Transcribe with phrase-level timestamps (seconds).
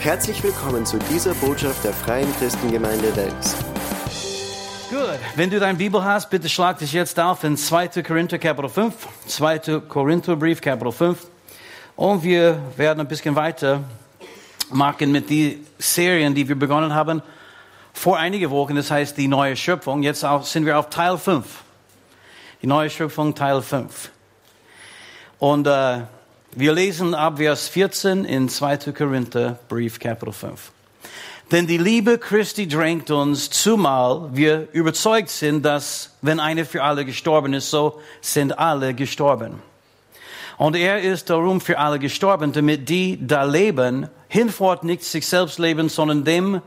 [0.00, 3.54] Herzlich willkommen zu dieser Botschaft der Freien Christengemeinde Wels.
[4.88, 8.02] Gut, wenn du deine Bibel hast, bitte schlag dich jetzt auf in 2.
[8.02, 8.94] Korinther Kapitel 5,
[9.26, 9.58] 2.
[9.86, 11.26] Korintherbrief Kapitel 5.
[11.96, 13.84] Und wir werden ein bisschen weiter
[14.70, 17.20] machen mit den Serien, die wir begonnen haben
[17.92, 18.76] vor einigen Wochen.
[18.76, 20.02] Das heißt die neue Schöpfung.
[20.02, 21.44] Jetzt sind wir auf Teil 5.
[22.62, 24.10] Die neue Schöpfung, Teil 5.
[25.38, 26.04] Und äh,
[26.52, 28.92] wir lesen ab Vers 14 in 2.
[28.92, 30.72] Korinther, Brief, Kapitel 5.
[31.52, 37.04] Denn die Liebe Christi drängt uns, zumal wir überzeugt sind, dass wenn einer für alle
[37.04, 39.62] gestorben ist, so sind alle gestorben.
[40.58, 45.58] Und er ist darum für alle gestorben, damit die da leben, hinfort nicht sich selbst
[45.60, 46.62] leben, sondern dem,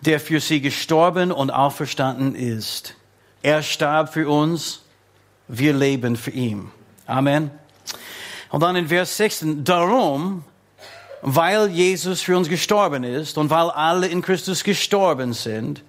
[0.00, 2.96] der für sie gestorben und auferstanden ist.
[3.42, 4.82] Er starb für uns,
[5.46, 6.72] wir leben für ihn.
[7.06, 7.50] Amen.
[8.52, 10.44] Und dann in Vers 16, darum,
[11.22, 15.82] weil Jesus für uns gestorben ist und weil alle in Christus gestorben sind,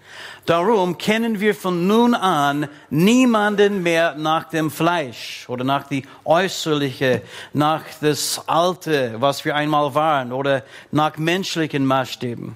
[0.45, 7.21] darum kennen wir von nun an niemanden mehr nach dem Fleisch oder nach die äußerliche,
[7.51, 12.55] nach das Alte, was wir einmal waren oder nach menschlichen Maßstäben.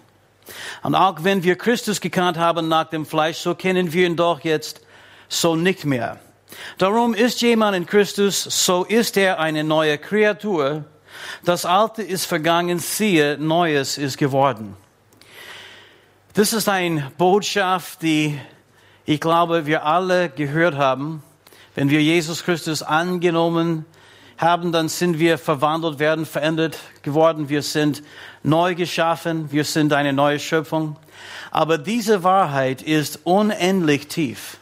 [0.83, 4.39] Und auch wenn wir Christus gekannt haben nach dem Fleisch, so kennen wir ihn doch
[4.39, 4.79] jetzt
[5.27, 6.17] so nicht mehr.
[6.77, 10.85] Darum ist jemand in Christus, so ist er eine neue Kreatur.
[11.43, 14.77] Das Alte ist vergangen, siehe, Neues ist geworden.
[16.33, 18.39] Das ist eine Botschaft, die
[19.05, 21.23] ich glaube, wir alle gehört haben.
[21.75, 23.85] Wenn wir Jesus Christus angenommen
[24.37, 27.49] haben, dann sind wir verwandelt werden, verändert geworden.
[27.49, 28.03] Wir sind
[28.43, 29.51] neu geschaffen.
[29.51, 30.97] Wir sind eine neue Schöpfung.
[31.51, 34.57] Aber diese Wahrheit ist unendlich tief.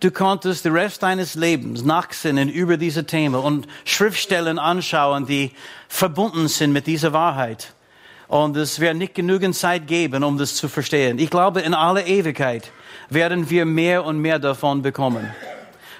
[0.00, 5.52] Du konntest den Rest deines Lebens nachsinnen über diese Themen und Schriftstellen anschauen, die
[5.88, 7.74] verbunden sind mit dieser Wahrheit.
[8.26, 11.18] Und es wird nicht genügend Zeit geben, um das zu verstehen.
[11.18, 12.72] Ich glaube, in aller Ewigkeit
[13.10, 15.34] werden wir mehr und mehr davon bekommen.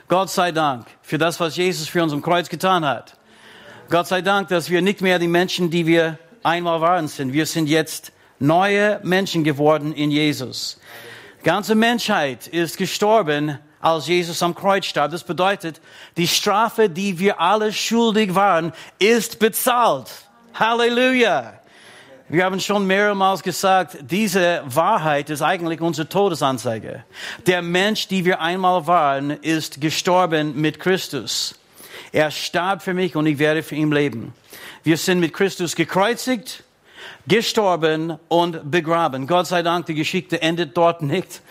[0.08, 3.18] Gott sei Dank für das, was Jesus für uns am Kreuz getan hat.
[3.90, 7.34] Gott sei Dank, dass wir nicht mehr die Menschen, die wir einmal waren, sind.
[7.34, 10.80] Wir sind jetzt neue Menschen geworden in Jesus.
[11.40, 15.10] Die ganze Menschheit ist gestorben als Jesus am Kreuz starb.
[15.10, 15.80] Das bedeutet,
[16.16, 20.10] die Strafe, die wir alle schuldig waren, ist bezahlt.
[20.54, 21.54] Halleluja!
[22.28, 27.04] Wir haben schon mehrmals gesagt, diese Wahrheit ist eigentlich unsere Todesanzeige.
[27.46, 31.56] Der Mensch, die wir einmal waren, ist gestorben mit Christus.
[32.12, 34.32] Er starb für mich und ich werde für ihn leben.
[34.84, 36.62] Wir sind mit Christus gekreuzigt,
[37.26, 39.26] gestorben und begraben.
[39.26, 41.42] Gott sei Dank, die Geschichte endet dort nicht.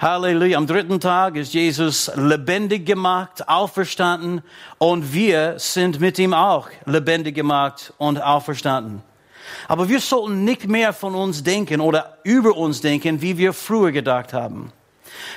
[0.00, 0.56] Halleluja.
[0.56, 4.40] Am dritten Tag ist Jesus lebendig gemacht, auferstanden
[4.78, 9.02] und wir sind mit ihm auch lebendig gemacht und auferstanden.
[9.68, 13.92] Aber wir sollten nicht mehr von uns denken oder über uns denken, wie wir früher
[13.92, 14.72] gedacht haben.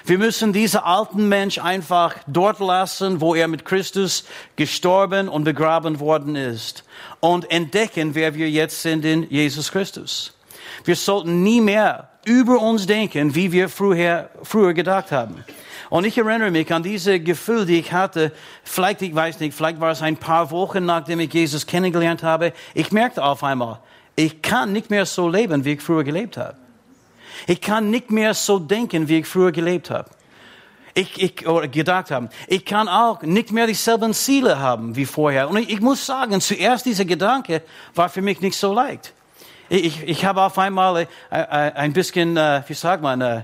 [0.05, 4.23] Wir müssen diesen alten Mensch einfach dort lassen, wo er mit Christus
[4.55, 6.85] gestorben und begraben worden ist
[7.19, 10.31] und entdecken, wer wir jetzt sind in Jesus Christus.
[10.85, 15.43] Wir sollten nie mehr über uns denken, wie wir früher, früher gedacht haben.
[15.89, 18.31] Und ich erinnere mich an diese Gefühl, die ich hatte.
[18.63, 22.53] Vielleicht, ich weiß nicht, vielleicht war es ein paar Wochen, nachdem ich Jesus kennengelernt habe.
[22.73, 23.79] Ich merkte auf einmal,
[24.15, 26.55] ich kann nicht mehr so leben, wie ich früher gelebt habe.
[27.47, 30.09] Ich kann nicht mehr so denken, wie ich früher gelebt habe.
[30.95, 32.29] Ich, ich oder gedacht haben.
[32.47, 35.49] Ich kann auch nicht mehr dieselben Ziele haben wie vorher.
[35.49, 37.63] Und ich, ich muss sagen, zuerst dieser Gedanke
[37.95, 39.13] war für mich nicht so leicht.
[39.69, 43.43] Ich, ich habe auf einmal äh, äh, ein bisschen, äh, wie sagt man,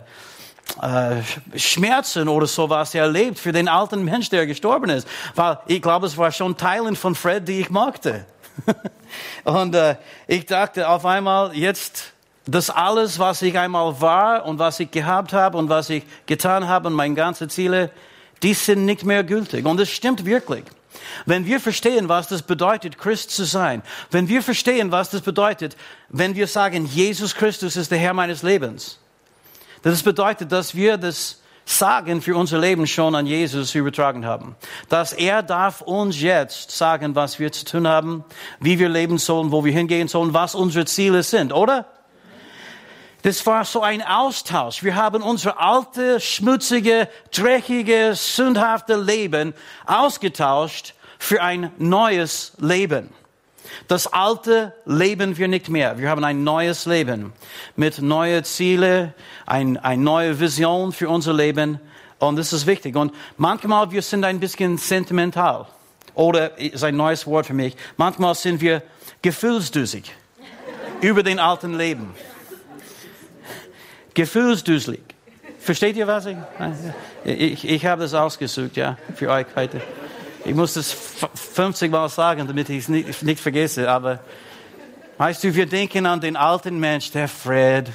[1.55, 5.07] Schmerzen oder sowas erlebt für den alten Mensch, der gestorben ist.
[5.33, 8.25] Weil ich glaube, es war schon Teilen von Fred, die ich magte.
[9.43, 9.95] und äh,
[10.27, 12.13] ich dachte auf einmal, jetzt,
[12.45, 16.67] das alles, was ich einmal war und was ich gehabt habe und was ich getan
[16.67, 17.91] habe und meine ganzen Ziele,
[18.41, 19.65] die sind nicht mehr gültig.
[19.65, 20.65] Und es stimmt wirklich.
[21.25, 25.77] Wenn wir verstehen, was das bedeutet, Christ zu sein, wenn wir verstehen, was das bedeutet,
[26.09, 28.99] wenn wir sagen, Jesus Christus ist der Herr meines Lebens,
[29.81, 34.55] das bedeutet, dass wir das Sagen für unser Leben schon an Jesus übertragen haben.
[34.89, 38.25] Dass er darf uns jetzt sagen, was wir zu tun haben,
[38.59, 41.85] wie wir leben sollen, wo wir hingehen sollen, was unsere Ziele sind, oder?
[43.21, 44.83] Das war so ein Austausch.
[44.83, 49.53] Wir haben unser alte, schmutzige, dreckige, sündhafte Leben
[49.85, 53.09] ausgetauscht für ein neues Leben.
[53.87, 55.97] Das alte leben wir nicht mehr.
[55.97, 57.33] Wir haben ein neues Leben
[57.75, 59.13] mit neuen Zielen,
[59.45, 61.79] ein, eine neue Vision für unser Leben.
[62.19, 62.95] Und das ist wichtig.
[62.95, 65.67] Und manchmal wir sind ein bisschen sentimental.
[66.15, 67.75] Oder ist ein neues Wort für mich.
[67.97, 68.81] Manchmal sind wir
[69.21, 70.11] gefühlsdüsig.
[71.01, 72.13] über den alten Leben.
[74.19, 74.99] Gefühlsduselig.
[75.61, 76.35] Versteht ihr was ich?
[77.23, 79.79] Ich, ich habe das ausgesucht, ja, für euch heute.
[80.43, 83.89] Ich muss das 50 Mal sagen, damit ich es nicht, nicht vergesse.
[83.89, 84.19] Aber
[85.17, 87.91] weißt du, wir denken an den alten Mensch, der Fred,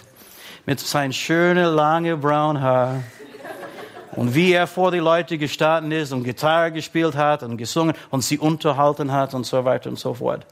[0.65, 3.03] mit seinem schönen, langen, braunen Haar.
[4.12, 8.25] Und wie er vor die Leute gestanden ist und Gitarre gespielt hat und gesungen und
[8.25, 10.47] sie unterhalten hat und so weiter und so fort.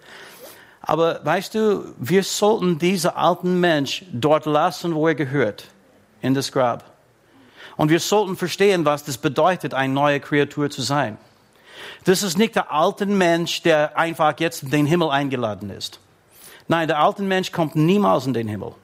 [0.82, 5.64] Aber weißt du, wir sollten diesen alten Mensch dort lassen, wo er gehört,
[6.20, 6.84] in das Grab.
[7.76, 11.18] Und wir sollten verstehen, was das bedeutet, eine neue Kreatur zu sein.
[12.04, 16.00] Das ist nicht der alte Mensch, der einfach jetzt in den Himmel eingeladen ist.
[16.68, 18.74] Nein, der alte Mensch kommt niemals in den Himmel.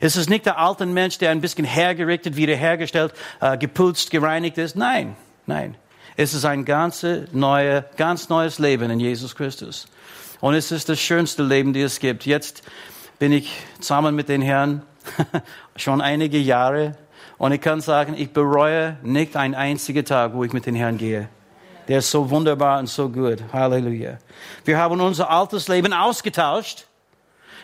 [0.00, 4.76] Es ist nicht der alte Mensch, der ein bisschen hergerichtet, wiederhergestellt, äh, geputzt, gereinigt ist.
[4.76, 5.76] Nein, nein.
[6.16, 9.86] Es ist ein ganz, neue, ganz neues Leben in Jesus Christus.
[10.40, 12.24] Und es ist das schönste Leben, das es gibt.
[12.24, 12.62] Jetzt
[13.18, 14.82] bin ich zusammen mit den Herrn
[15.76, 16.96] schon einige Jahre
[17.36, 20.98] und ich kann sagen, ich bereue nicht einen einzigen Tag, wo ich mit den Herrn
[20.98, 21.28] gehe.
[21.88, 23.38] Der ist so wunderbar und so gut.
[23.52, 24.18] Halleluja.
[24.64, 26.86] Wir haben unser altes Leben ausgetauscht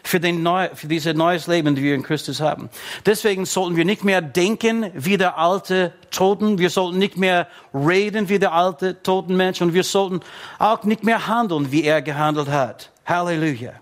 [0.06, 2.69] für, den neu, für dieses neues Leben, das wir in Christus haben.
[3.05, 6.58] Deswegen sollten wir nicht mehr denken wie der alte Toten.
[6.58, 9.61] Wir sollten nicht mehr reden wie der alte Totenmensch.
[9.61, 10.20] Und wir sollten
[10.58, 12.91] auch nicht mehr handeln, wie er gehandelt hat.
[13.05, 13.73] Halleluja.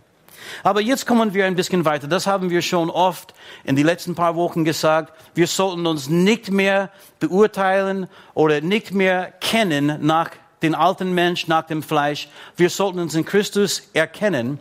[0.62, 2.06] Aber jetzt kommen wir ein bisschen weiter.
[2.06, 3.34] Das haben wir schon oft
[3.64, 5.12] in den letzten paar Wochen gesagt.
[5.34, 6.90] Wir sollten uns nicht mehr
[7.20, 10.30] beurteilen oder nicht mehr kennen nach
[10.62, 12.28] den alten Mensch, nach dem Fleisch.
[12.56, 14.58] Wir sollten uns in Christus erkennen.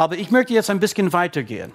[0.00, 1.74] Aber ich möchte jetzt ein bisschen weitergehen.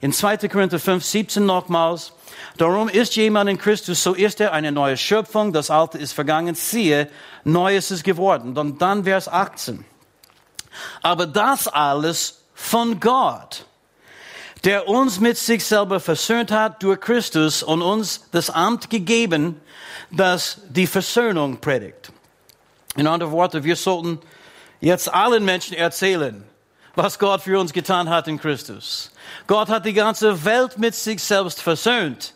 [0.00, 0.46] In 2.
[0.48, 2.12] Korinther 5, 17 nochmals.
[2.56, 5.52] Darum ist jemand in Christus, so ist er eine neue Schöpfung.
[5.52, 6.54] Das Alte ist vergangen.
[6.54, 7.10] Siehe,
[7.42, 8.56] Neues ist geworden.
[8.56, 9.84] Und dann Vers 18.
[11.02, 13.66] Aber das alles von Gott,
[14.62, 19.60] der uns mit sich selber versöhnt hat durch Christus und uns das Amt gegeben,
[20.12, 22.12] das die Versöhnung predigt.
[22.94, 24.20] In anderen Worten, wir sollten
[24.80, 26.44] jetzt allen Menschen erzählen,
[26.94, 29.10] was Gott für uns getan hat in Christus.
[29.46, 32.34] Gott hat die ganze Welt mit sich selbst versöhnt.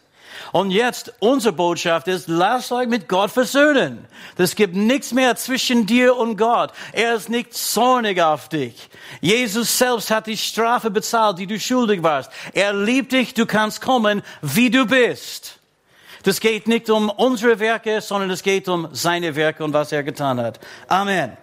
[0.53, 4.07] Und jetzt, unsere Botschaft ist, lasst euch mit Gott versöhnen.
[4.37, 6.73] Es gibt nichts mehr zwischen dir und Gott.
[6.93, 8.89] Er ist nicht zornig auf dich.
[9.21, 12.31] Jesus selbst hat die Strafe bezahlt, die du schuldig warst.
[12.53, 15.59] Er liebt dich, du kannst kommen, wie du bist.
[16.23, 20.03] Das geht nicht um unsere Werke, sondern es geht um seine Werke und was er
[20.03, 20.61] getan hat.
[20.89, 21.37] Amen.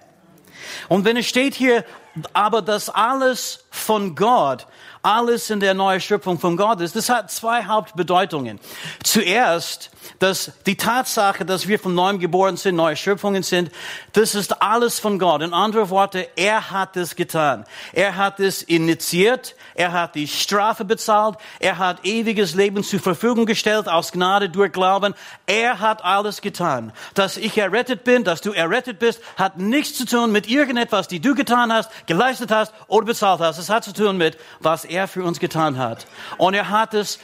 [0.90, 1.86] Und wenn es steht hier,
[2.34, 4.68] aber das alles von Gott,
[5.06, 8.60] alles in der neuen Schöpfung von Gott ist, das hat zwei Hauptbedeutungen.
[9.04, 13.72] Zuerst, dass die Tatsache, dass wir von neuem geboren sind, neue Schöpfungen sind,
[14.14, 15.44] das ist alles von Gott.
[15.44, 17.66] In anderen Worten, er hat es getan.
[17.94, 23.46] Er hat es initiiert, er hat die Strafe bezahlt, er hat ewiges Leben zur Verfügung
[23.46, 25.14] gestellt aus Gnade durch Glauben.
[25.46, 26.92] Er hat alles getan.
[27.14, 31.20] Dass ich errettet bin, dass du errettet bist, hat nichts zu tun mit irgendetwas, die
[31.20, 33.65] du getan hast, geleistet hast oder bezahlt hast.
[33.66, 36.06] Es hat zu tun mit, was er für uns getan hat.
[36.38, 37.18] Und er hat es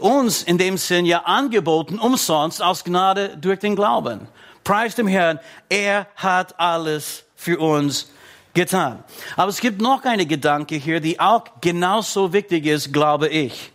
[0.00, 4.26] uns in dem Sinn ja angeboten, umsonst aus Gnade durch den Glauben.
[4.64, 5.38] Preis dem Herrn,
[5.68, 8.10] er hat alles für uns
[8.54, 9.04] getan.
[9.36, 13.70] Aber es gibt noch eine Gedanke hier, die auch genauso wichtig ist, glaube ich.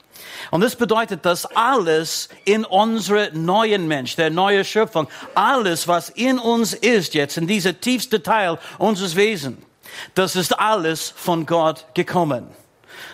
[0.50, 6.40] Und das bedeutet, dass alles in unsere neuen Mensch, der neue Schöpfung, alles, was in
[6.40, 9.60] uns ist jetzt, in dieser tiefste Teil unseres Wesens,
[10.16, 12.48] das ist alles von Gott gekommen.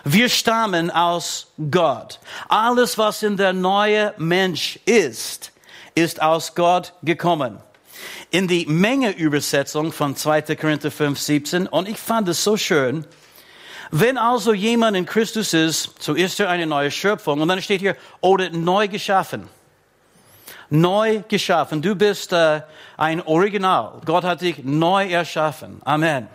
[0.04, 2.20] Wir stammen aus Gott.
[2.48, 5.52] Alles, was in der neue Mensch ist,
[5.96, 7.58] ist aus Gott gekommen.
[8.30, 10.56] In die Menge-Übersetzung von 2.
[10.56, 13.06] Korinther 5, 17, und ich fand es so schön,
[13.92, 17.42] wenn also jemand in Christus ist, so ist er eine neue Schöpfung.
[17.42, 19.48] Und dann steht hier, oder neu geschaffen.
[20.70, 21.82] Neu geschaffen.
[21.82, 22.62] Du bist äh,
[22.98, 24.02] ein Original.
[24.06, 25.82] Gott hat dich neu erschaffen.
[25.86, 26.28] Amen.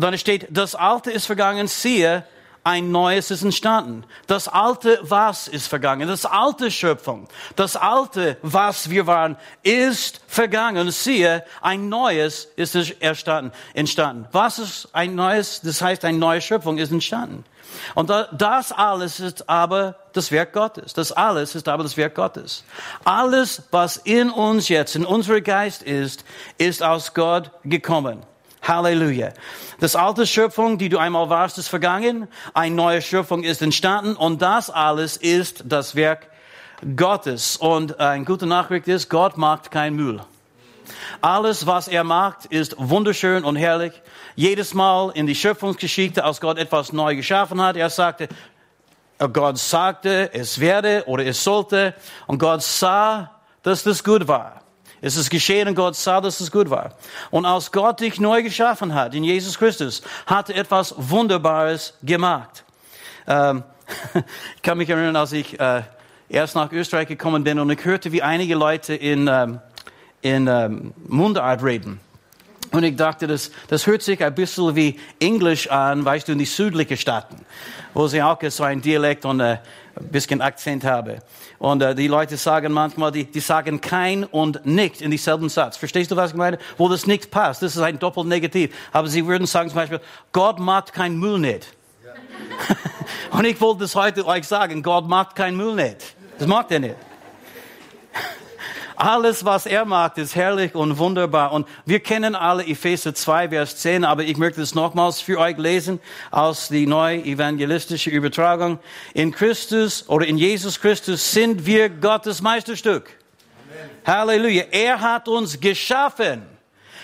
[0.00, 2.24] Und dann steht, das Alte ist vergangen, siehe,
[2.64, 4.04] ein Neues ist entstanden.
[4.26, 6.08] Das alte Was ist vergangen.
[6.08, 10.90] Das alte Schöpfung, das alte Was wir waren, ist vergangen.
[10.90, 14.26] Siehe, ein Neues ist entstanden.
[14.32, 15.60] Was ist ein Neues?
[15.60, 17.44] Das heißt, eine neue Schöpfung ist entstanden.
[17.94, 20.94] Und das alles ist aber das Werk Gottes.
[20.94, 22.64] Das alles ist aber das Werk Gottes.
[23.04, 26.24] Alles, was in uns jetzt, in unserem Geist ist,
[26.56, 28.24] ist aus Gott gekommen.
[28.62, 29.32] Halleluja.
[29.78, 32.28] Das alte Schöpfung, die du einmal warst, ist vergangen.
[32.54, 34.16] Eine neue Schöpfung ist entstanden.
[34.16, 36.28] Und das alles ist das Werk
[36.96, 37.56] Gottes.
[37.56, 40.20] Und eine gute Nachricht ist, Gott macht kein Müll.
[41.20, 43.92] Alles, was er macht, ist wunderschön und herrlich.
[44.36, 48.28] Jedes Mal in die Schöpfungsgeschichte, als Gott etwas neu geschaffen hat, er sagte,
[49.32, 51.94] Gott sagte, es werde oder es sollte,
[52.26, 53.30] und Gott sah,
[53.62, 54.59] dass das gut war.
[55.02, 56.94] Es ist geschehen und Gott sah, dass es gut war.
[57.30, 62.64] Und als Gott dich neu geschaffen hat in Jesus Christus, hat er etwas Wunderbares gemacht.
[63.26, 63.62] Ähm,
[64.56, 65.82] ich kann mich erinnern, als ich äh,
[66.28, 69.60] erst nach Österreich gekommen bin und ich hörte, wie einige Leute in, ähm,
[70.20, 72.00] in ähm, Mundart reden.
[72.72, 76.38] Und ich dachte, das, das hört sich ein bisschen wie Englisch an, weißt du, in
[76.38, 77.36] die südlichen Staaten,
[77.94, 79.58] wo sie auch so ein Dialekt und äh,
[79.96, 81.18] ein bisschen Akzent haben.
[81.58, 85.76] Und äh, die Leute sagen manchmal, die, die sagen kein und nicht in dieselben Satz.
[85.76, 86.58] Verstehst du, was ich meine?
[86.78, 87.62] Wo das nicht passt.
[87.62, 88.74] Das ist ein Doppelnegativ.
[88.92, 90.00] Aber sie würden sagen zum Beispiel,
[90.32, 91.66] Gott macht kein Müll nicht.
[92.04, 92.76] Ja.
[93.38, 96.14] und ich wollte das heute euch sagen, Gott macht kein Müll nicht.
[96.38, 96.96] Das macht er nicht.
[99.00, 101.52] Alles, was er macht, ist herrlich und wunderbar.
[101.52, 105.56] Und wir kennen alle Epheser 2, Vers 10, aber ich möchte es nochmals für euch
[105.56, 108.78] lesen aus die neue evangelistische Übertragung.
[109.14, 113.16] In Christus oder in Jesus Christus sind wir Gottes Meisterstück.
[113.70, 113.90] Amen.
[114.06, 114.64] Halleluja.
[114.70, 116.42] Er hat uns geschaffen.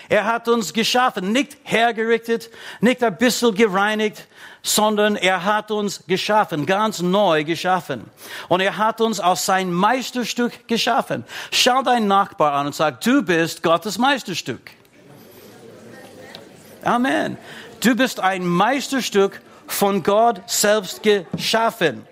[0.09, 2.49] Er hat uns geschaffen, nicht hergerichtet,
[2.79, 4.25] nicht ein bisschen gereinigt,
[4.63, 8.09] sondern er hat uns geschaffen, ganz neu geschaffen.
[8.47, 11.25] Und er hat uns aus sein Meisterstück geschaffen.
[11.51, 14.71] Schau deinen Nachbar an und sag, du bist Gottes Meisterstück.
[16.83, 17.37] Amen.
[17.81, 22.07] Du bist ein Meisterstück von Gott selbst geschaffen.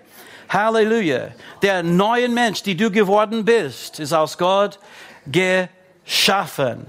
[0.48, 1.28] Halleluja.
[1.62, 4.78] Der neue Mensch, die du geworden bist, ist aus Gott
[5.26, 6.86] geschaffen.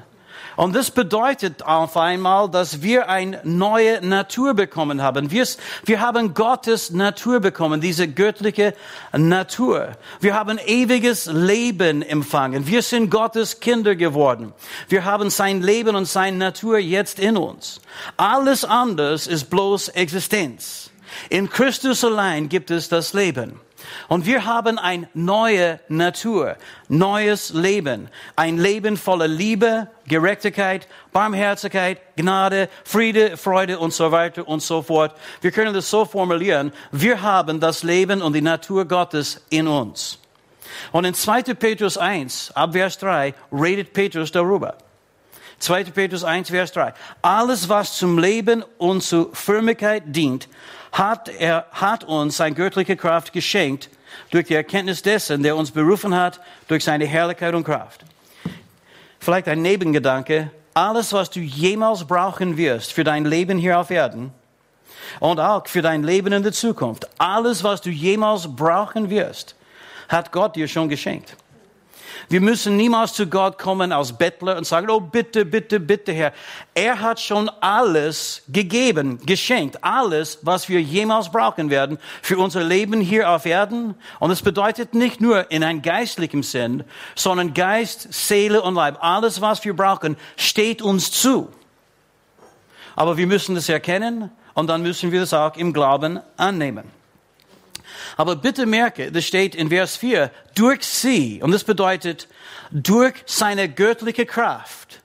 [0.57, 5.29] Und das bedeutet auf einmal, dass wir eine neue Natur bekommen haben.
[5.29, 5.47] Wir,
[5.85, 8.73] wir haben Gottes Natur bekommen, diese göttliche
[9.13, 9.89] Natur.
[10.19, 12.65] Wir haben ewiges Leben empfangen.
[12.65, 14.51] Wir sind Gottes Kinder geworden.
[14.89, 17.79] Wir haben sein Leben und seine Natur jetzt in uns.
[18.17, 20.89] Alles anders ist bloß Existenz.
[21.29, 23.59] In Christus allein gibt es das Leben.
[24.07, 28.09] Und wir haben eine neue Natur, neues Leben.
[28.35, 35.15] Ein Leben voller Liebe, Gerechtigkeit, Barmherzigkeit, Gnade, Friede, Freude und so weiter und so fort.
[35.41, 36.71] Wir können das so formulieren.
[36.91, 40.19] Wir haben das Leben und die Natur Gottes in uns.
[40.91, 41.43] Und in 2.
[41.53, 44.75] Petrus 1, ab Vers 3, redet Petrus darüber.
[45.59, 45.85] 2.
[45.85, 46.93] Petrus 1, Vers 3.
[47.21, 50.47] Alles, was zum Leben und zur Firmigkeit dient,
[50.91, 53.89] hat er, hat uns seine göttliche Kraft geschenkt
[54.31, 58.05] durch die Erkenntnis dessen, der uns berufen hat, durch seine Herrlichkeit und Kraft.
[59.19, 60.51] Vielleicht ein Nebengedanke.
[60.73, 64.31] Alles, was du jemals brauchen wirst für dein Leben hier auf Erden
[65.19, 69.55] und auch für dein Leben in der Zukunft, alles, was du jemals brauchen wirst,
[70.07, 71.35] hat Gott dir schon geschenkt.
[72.29, 76.33] Wir müssen niemals zu Gott kommen als Bettler und sagen, oh bitte, bitte, bitte, Herr.
[76.73, 82.99] Er hat schon alles gegeben, geschenkt, alles, was wir jemals brauchen werden für unser Leben
[82.99, 83.95] hier auf Erden.
[84.19, 86.83] Und es bedeutet nicht nur in einem geistlichen Sinn,
[87.15, 88.97] sondern Geist, Seele und Leib.
[88.99, 91.47] Alles, was wir brauchen, steht uns zu.
[92.97, 96.96] Aber wir müssen das erkennen und dann müssen wir das auch im Glauben annehmen.
[98.17, 102.27] Aber bitte merke, das steht in Vers 4, durch sie, und das bedeutet,
[102.71, 105.01] durch seine göttliche Kraft,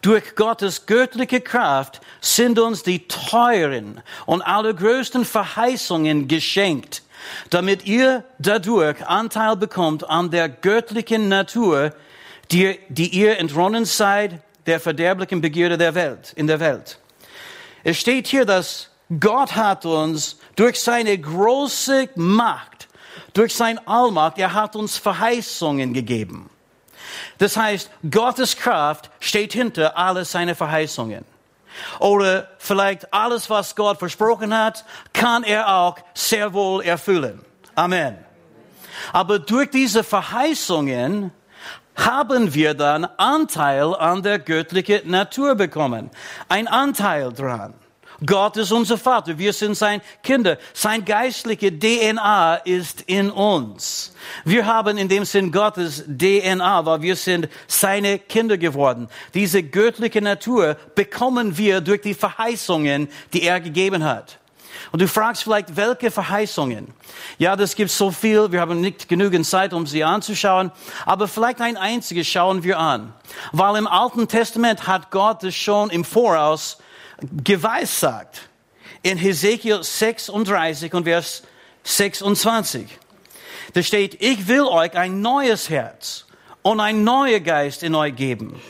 [0.00, 7.02] durch Gottes göttliche Kraft sind uns die teuren und allergrößten Verheißungen geschenkt,
[7.50, 11.92] damit ihr dadurch Anteil bekommt an der göttlichen Natur,
[12.52, 16.98] die, die ihr entronnen seid der verderblichen Begierde der Welt, in der Welt.
[17.82, 22.88] Es steht hier, dass Gott hat uns durch seine große Macht,
[23.34, 26.50] durch sein Allmacht, er hat uns Verheißungen gegeben.
[27.38, 31.24] Das heißt, Gottes Kraft steht hinter alle seine Verheißungen.
[31.98, 37.44] Oder vielleicht alles, was Gott versprochen hat, kann er auch sehr wohl erfüllen.
[37.74, 38.16] Amen.
[39.12, 41.30] Aber durch diese Verheißungen
[41.94, 46.10] haben wir dann Anteil an der göttlichen Natur bekommen.
[46.48, 47.74] Ein Anteil dran.
[48.24, 49.36] Gott ist unser Vater.
[49.38, 50.58] Wir sind sein Kinder.
[50.72, 54.14] Sein geistliche DNA ist in uns.
[54.44, 59.08] Wir haben in dem Sinn Gottes DNA, weil wir sind seine Kinder geworden.
[59.34, 64.38] Diese göttliche Natur bekommen wir durch die Verheißungen, die er gegeben hat.
[64.92, 66.88] Und du fragst vielleicht, welche Verheißungen?
[67.38, 68.50] Ja, das gibt so viel.
[68.52, 70.70] Wir haben nicht genügend Zeit, um sie anzuschauen.
[71.04, 73.12] Aber vielleicht ein einziges schauen wir an.
[73.52, 76.78] Weil im Alten Testament hat Gott es schon im Voraus
[77.44, 78.48] geweissagt.
[79.02, 81.42] In Hesekiel 36 und Vers
[81.84, 82.86] 26.
[83.74, 86.26] Da steht, ich will euch ein neues Herz
[86.62, 88.60] und ein neuer Geist in euch geben.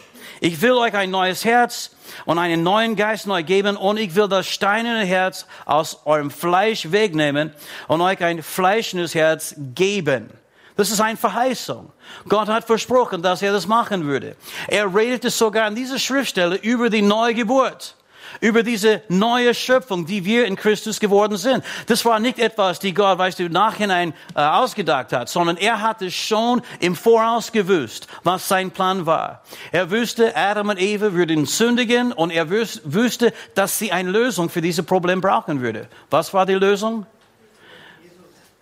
[0.41, 1.93] Ich will euch ein neues Herz
[2.27, 6.91] und einen neuen Geist neu geben und ich will das steinerne Herz aus eurem Fleisch
[6.93, 7.55] wegnehmen
[7.89, 10.31] und euch ein fleischendes Herz geben.
[10.77, 11.91] Das ist eine Verheißung.
[12.29, 14.37] Gott hat versprochen, dass er das machen würde.
[14.69, 17.97] Er redete sogar an dieser Schriftstelle über die neue Geburt
[18.41, 21.65] über diese neue Schöpfung, die wir in Christus geworden sind.
[21.87, 26.11] Das war nicht etwas, die Gott, weißt du, nachhinein äh, ausgedacht hat, sondern er hatte
[26.11, 29.43] schon im Voraus gewusst, was sein Plan war.
[29.73, 34.61] Er wusste, Adam und Eva würden sündigen und er wusste, dass sie eine Lösung für
[34.61, 35.89] dieses Problem brauchen würde.
[36.11, 37.07] Was war die Lösung?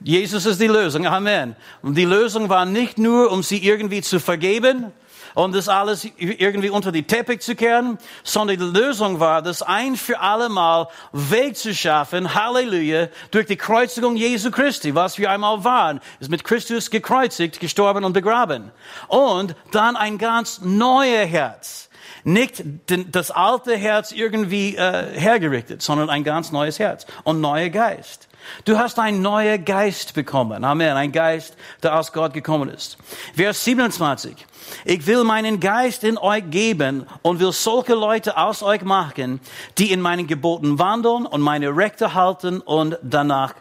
[0.04, 1.06] Jesus ist die Lösung.
[1.06, 1.56] Amen.
[1.80, 4.92] Und die Lösung war nicht nur, um sie irgendwie zu vergeben,
[5.34, 9.96] und das alles irgendwie unter die Teppich zu kehren, sondern die Lösung war, das ein
[9.96, 16.30] für alle Mal wegzuschaffen, Halleluja, durch die Kreuzigung Jesu Christi, was wir einmal waren, ist
[16.30, 18.70] mit Christus gekreuzigt, gestorben und begraben.
[19.08, 21.90] Und dann ein ganz neues Herz.
[22.24, 28.28] Nicht das alte Herz irgendwie äh, hergerichtet, sondern ein ganz neues Herz und neuer Geist.
[28.64, 30.64] Du hast einen neuen Geist bekommen.
[30.64, 30.96] Amen.
[30.96, 32.98] Ein Geist, der aus Gott gekommen ist.
[33.34, 34.46] Vers 27.
[34.84, 39.40] Ich will meinen Geist in euch geben und will solche Leute aus euch machen,
[39.78, 43.54] die in meinen Geboten wandeln und meine Rechte halten und danach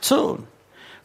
[0.00, 0.46] tun.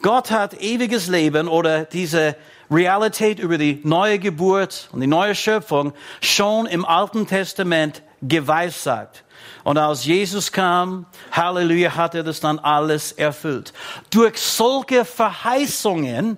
[0.02, 2.36] Gott hat ewiges Leben oder diese
[2.72, 9.24] Realität über die neue Geburt und die neue Schöpfung schon im Alten Testament geweissagt.
[9.64, 13.74] Und als Jesus kam, Halleluja, hat er das dann alles erfüllt.
[14.10, 16.38] Durch solche Verheißungen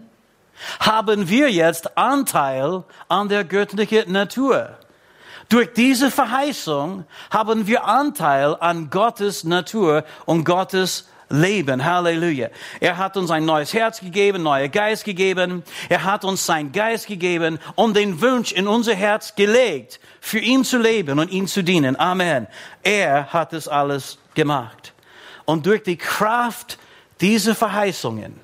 [0.79, 4.77] haben wir jetzt Anteil an der göttlichen Natur.
[5.49, 11.83] Durch diese Verheißung haben wir Anteil an Gottes Natur und Gottes Leben.
[11.83, 12.49] Halleluja.
[12.79, 15.63] Er hat uns ein neues Herz gegeben, neuer Geist gegeben.
[15.89, 20.63] Er hat uns sein Geist gegeben und den Wunsch in unser Herz gelegt, für ihn
[20.63, 21.99] zu leben und ihn zu dienen.
[21.99, 22.47] Amen.
[22.83, 24.93] Er hat es alles gemacht.
[25.45, 26.77] Und durch die Kraft
[27.19, 28.39] dieser Verheißungen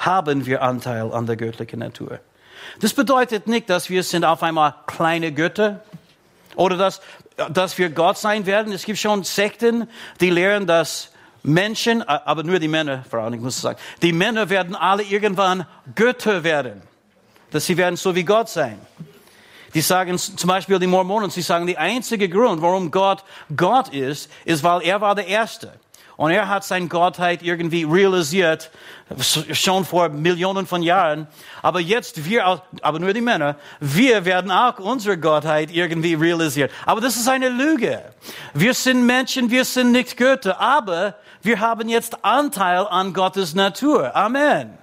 [0.00, 2.18] haben wir Anteil an der göttlichen Natur.
[2.80, 5.80] Das bedeutet nicht, dass wir sind auf einmal kleine Götter
[6.56, 7.00] oder dass,
[7.50, 8.72] dass wir Gott sein werden.
[8.72, 9.88] Es gibt schon Sekten,
[10.20, 11.10] die lehren, dass
[11.42, 16.44] Menschen, aber nur die Männer, Frauen, ich muss sagen, die Männer werden alle irgendwann Götter
[16.44, 16.82] werden.
[17.50, 18.78] Dass sie werden so wie Gott sein.
[19.74, 23.24] Die sagen zum Beispiel die Mormonen, sie sagen, die einzige Grund, warum Gott
[23.56, 25.72] Gott ist, ist, weil er war der Erste.
[26.20, 28.70] Und er hat seine Gottheit irgendwie realisiert,
[29.52, 31.26] schon vor Millionen von Jahren.
[31.62, 36.72] Aber jetzt wir, aber nur die Männer, wir werden auch unsere Gottheit irgendwie realisiert.
[36.84, 38.02] Aber das ist eine Lüge.
[38.52, 44.14] Wir sind Menschen, wir sind nicht Götter, aber wir haben jetzt Anteil an Gottes Natur.
[44.14, 44.76] Amen.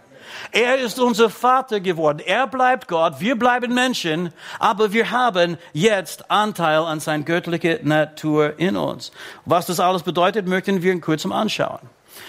[0.52, 2.20] Er ist unser Vater geworden.
[2.26, 3.20] Er bleibt Gott.
[3.20, 4.32] Wir bleiben Menschen.
[4.60, 9.12] Aber wir haben jetzt Anteil an seiner göttlichen Natur in uns.
[9.46, 11.80] Was das alles bedeutet, möchten wir in kurzem anschauen.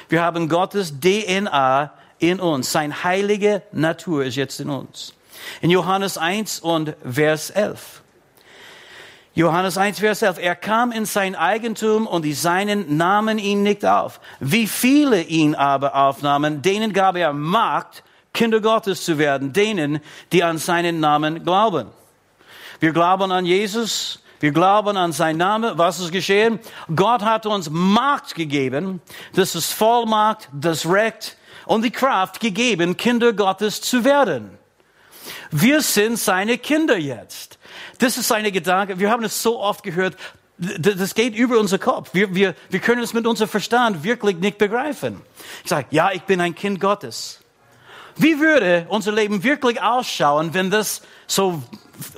[0.09, 2.72] Wir haben Gottes DNA in uns.
[2.72, 5.14] Seine heilige Natur ist jetzt in uns.
[5.61, 8.02] In Johannes 1 und Vers 11.
[9.38, 10.38] Johannes 1, Vers 11.
[10.38, 14.18] Er kam in sein Eigentum und die Seinen nahmen ihn nicht auf.
[14.40, 18.02] Wie viele ihn aber aufnahmen, denen gab er Macht,
[18.33, 20.01] Kinder Gottes zu werden, denen,
[20.33, 21.88] die an seinen Namen glauben.
[22.81, 25.77] Wir glauben an Jesus, wir glauben an seinen Namen.
[25.77, 26.61] Was ist geschehen?
[26.95, 29.01] Gott hat uns Macht gegeben,
[29.35, 31.37] das ist Vollmacht, das Recht
[31.67, 34.57] und die Kraft gegeben, Kinder Gottes zu werden.
[35.51, 37.59] Wir sind seine Kinder jetzt.
[37.99, 38.99] Das ist seine Gedanke.
[38.99, 40.17] Wir haben es so oft gehört.
[40.57, 42.11] Das geht über unser Kopf.
[42.12, 45.21] Wir, wir, wir können es mit unserem Verstand wirklich nicht begreifen.
[45.62, 47.41] Ich sage, ja, ich bin ein Kind Gottes.
[48.18, 51.62] Wie würde unser Leben wirklich ausschauen, wenn das so,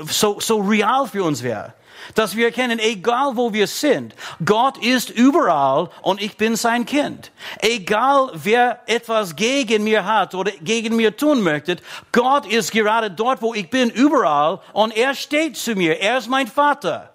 [0.06, 1.74] so, so real für uns wäre?
[2.14, 7.30] dass wir erkennen, egal wo wir sind, Gott ist überall und ich bin sein Kind.
[7.60, 11.76] Egal wer etwas gegen mir hat oder gegen mir tun möchte,
[12.12, 16.00] Gott ist gerade dort, wo ich bin, überall und er steht zu mir.
[16.00, 17.10] Er ist mein Vater.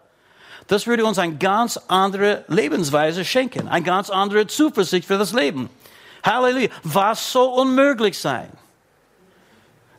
[0.67, 5.69] Das würde uns eine ganz andere Lebensweise schenken, eine ganz andere Zuversicht für das Leben.
[6.23, 6.69] Halleluja.
[6.83, 8.49] Was soll unmöglich sein?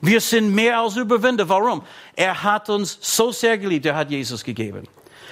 [0.01, 1.49] Wir sind mehr als Überwinder.
[1.49, 1.83] Warum?
[2.15, 4.87] Er hat uns so sehr geliebt, er hat Jesus gegeben.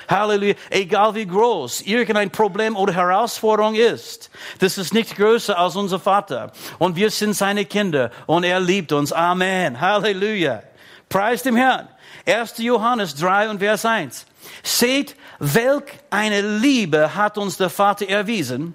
[0.09, 0.55] Halleluja.
[0.71, 6.53] Egal wie groß irgendein Problem oder Herausforderung ist, das ist nicht größer als unser Vater.
[6.79, 9.13] Und wir sind seine Kinder und er liebt uns.
[9.13, 9.81] Amen.
[9.81, 10.63] Halleluja.
[11.09, 11.89] Preis dem Herrn.
[12.27, 12.59] 1.
[12.59, 14.27] Johannes 3 und Vers 1.
[14.63, 18.75] Seht, welch eine Liebe hat uns der Vater erwiesen,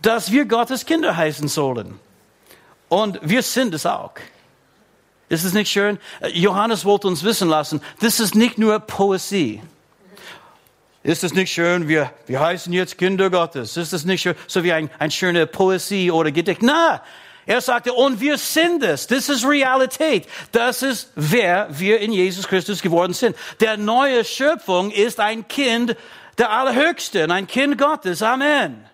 [0.00, 1.98] dass wir Gottes Kinder heißen sollen.
[2.88, 4.12] Und wir sind es auch.
[5.34, 5.98] Ist es nicht schön?
[6.32, 9.60] Johannes wollte uns wissen lassen, das ist nicht nur Poesie.
[11.02, 11.88] Ist es nicht schön?
[11.88, 13.76] Wir, wir heißen jetzt Kinder Gottes.
[13.76, 14.36] Ist es nicht schön?
[14.46, 16.62] So wie ein, ein schöne Poesie oder Gedicht.
[16.62, 17.02] Na,
[17.46, 19.08] er sagte, und wir sind es.
[19.08, 20.28] Das ist Realität.
[20.52, 23.36] Das ist, wer wir in Jesus Christus geworden sind.
[23.58, 25.96] Der neue Schöpfung ist ein Kind
[26.38, 28.22] der Allerhöchsten, ein Kind Gottes.
[28.22, 28.86] Amen.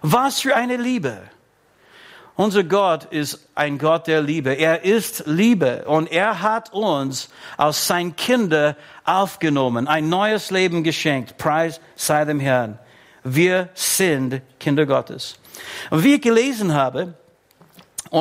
[0.00, 1.20] Was für eine Liebe.
[2.36, 4.52] Unser Gott ist ein Gott der Liebe.
[4.52, 11.38] Er ist Liebe und er hat uns als sein Kinder aufgenommen, ein neues Leben geschenkt.
[11.38, 12.78] Preis sei dem Herrn.
[13.24, 15.38] Wir sind Kinder Gottes.
[15.88, 17.14] Und wie ich gelesen habe,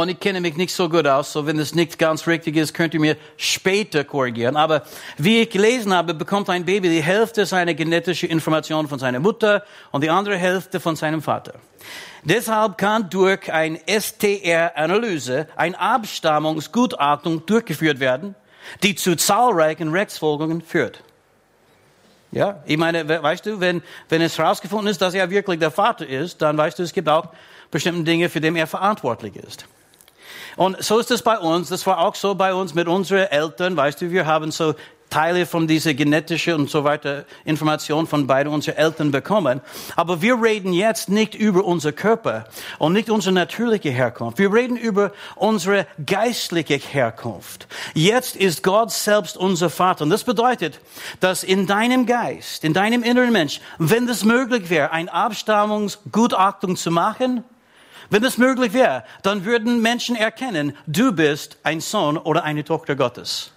[0.01, 2.73] und ich kenne mich nicht so gut aus, so wenn es nicht ganz richtig ist,
[2.73, 4.57] könnt ihr mir später korrigieren.
[4.57, 4.83] Aber
[5.17, 9.63] wie ich gelesen habe, bekommt ein Baby die Hälfte seiner genetischen Informationen von seiner Mutter
[9.91, 11.53] und die andere Hälfte von seinem Vater.
[12.25, 18.35] Deshalb kann durch ein STR-Analyse ein Abstammungsgutachtung durchgeführt werden,
[18.83, 21.03] die zu zahlreichen Rechtsfolgungen führt.
[22.33, 26.05] Ja, ich meine, weißt du, wenn, wenn es herausgefunden ist, dass er wirklich der Vater
[26.05, 27.29] ist, dann weißt du, es gibt auch
[27.71, 29.65] bestimmte Dinge, für die er verantwortlich ist.
[30.55, 31.69] Und so ist es bei uns.
[31.69, 33.75] Das war auch so bei uns mit unseren Eltern.
[33.75, 34.73] Weißt du, wir haben so
[35.09, 39.61] Teile von dieser genetischen und so weiter Information von beiden unseren Eltern bekommen.
[39.95, 42.45] Aber wir reden jetzt nicht über unser Körper
[42.79, 44.39] und nicht unsere natürliche Herkunft.
[44.39, 47.67] Wir reden über unsere geistliche Herkunft.
[47.93, 50.03] Jetzt ist Gott selbst unser Vater.
[50.03, 50.79] Und das bedeutet,
[51.19, 56.91] dass in deinem Geist, in deinem inneren Mensch, wenn es möglich wäre, ein Abstammungsgutachtung zu
[56.91, 57.43] machen,
[58.09, 62.95] wenn es möglich wäre, dann würden Menschen erkennen, du bist ein Sohn oder eine Tochter
[62.95, 63.51] Gottes.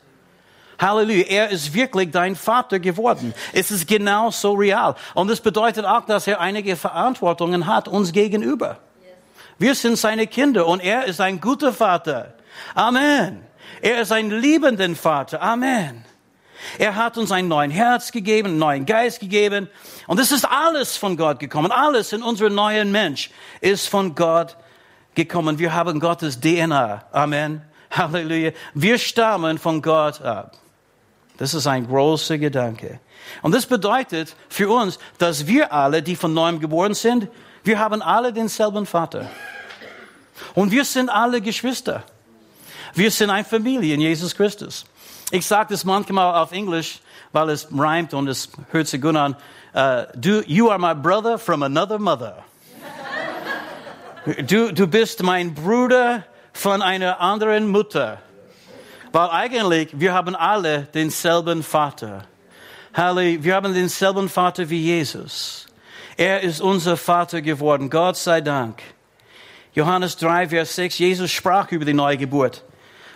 [0.81, 3.35] Halleluja, er ist wirklich dein Vater geworden.
[3.53, 4.95] Es ist genau so real.
[5.15, 8.79] Und das bedeutet auch, dass er einige Verantwortungen hat uns gegenüber.
[9.59, 12.35] Wir sind seine Kinder und er ist ein guter Vater.
[12.75, 13.45] Amen.
[13.81, 15.43] Er ist ein liebender Vater.
[15.43, 16.05] Amen.
[16.79, 19.69] Er hat uns ein neues Herz gegeben, einen neuen Geist gegeben.
[20.07, 21.73] Und es ist alles von Gott gekommen.
[21.73, 24.57] Alles in unserem neuen Mensch ist von Gott
[25.17, 25.59] gekommen.
[25.59, 27.05] Wir haben Gottes DNA.
[27.11, 27.63] Amen.
[27.91, 28.53] Halleluja.
[28.75, 30.57] Wir stammen von Gott ab.
[31.37, 33.01] Das ist ein großer Gedanke.
[33.43, 37.29] Und das bedeutet für uns, dass wir alle, die von neuem geboren sind,
[37.65, 39.29] wir haben alle denselben Vater.
[40.55, 42.05] Und wir sind alle Geschwister.
[42.95, 44.87] Wir sind eine Familie in Jesus Christus.
[45.31, 47.01] Ich sage das manchmal auf Englisch,
[47.33, 49.37] weil es reimt und es hört sich gut an.
[49.75, 52.45] Uh, du, you are my brother from another mother.
[54.47, 58.19] Du, du bist mein Bruder von einer anderen Mutter.
[59.13, 62.25] Weil eigentlich, wir haben alle denselben Vater.
[62.95, 65.67] Halleluja, wir haben denselben Vater wie Jesus.
[66.17, 67.91] Er ist unser Vater geworden.
[67.91, 68.83] Gott sei Dank.
[69.75, 72.65] Johannes 3, Vers 6, Jesus sprach über die neue Geburt.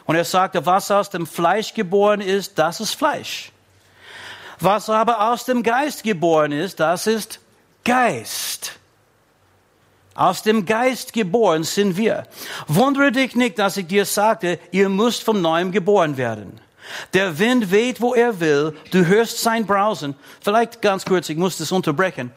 [0.05, 3.53] Und er sagte, was aus dem Fleisch geboren ist, das ist Fleisch.
[4.59, 7.41] Was aber aus dem Geist geboren ist, das ist
[7.85, 8.79] Geist.
[10.15, 12.25] Aus dem Geist geboren sind wir.
[12.69, 16.61] Wundere dich nicht, dass ich dir sagte, ihr müsst vom Neuem geboren werden.
[17.15, 18.75] Der Wind weht, wo er will.
[18.91, 20.15] Du hörst sein Brausen.
[20.41, 22.31] Vielleicht ganz kurz, ich muss das unterbrechen.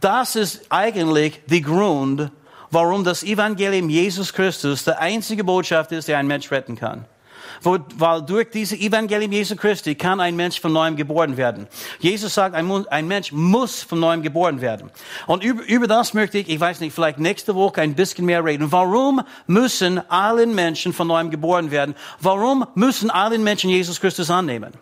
[0.00, 2.30] Das ist eigentlich der Grund,
[2.72, 7.04] warum das Evangelium Jesus Christus der einzige Botschaft ist, der ein Mensch retten kann.
[7.62, 11.68] Weil durch diese Evangelium Jesu Christi kann ein Mensch von neuem geboren werden.
[12.00, 14.90] Jesus sagt, ein, Mensch muss von neuem geboren werden.
[15.26, 18.44] Und über, über das möchte ich, ich weiß nicht, vielleicht nächste Woche ein bisschen mehr
[18.44, 18.72] reden.
[18.72, 21.94] Warum müssen alle Menschen von neuem geboren werden?
[22.20, 24.72] Warum müssen alle Menschen Jesus Christus annehmen?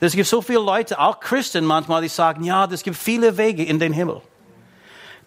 [0.00, 3.64] Es gibt so viele Leute, auch Christen manchmal, die sagen, ja, es gibt viele Wege
[3.64, 4.22] in den Himmel.